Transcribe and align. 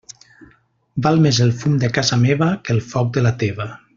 Val 1.07 1.19
més 1.25 1.41
el 1.45 1.53
fum 1.59 1.77
de 1.85 1.91
casa 1.99 2.19
meva 2.23 2.49
que 2.65 2.77
el 2.79 2.83
foc 2.95 3.15
de 3.19 3.27
la 3.29 3.37
teva. 3.45 3.73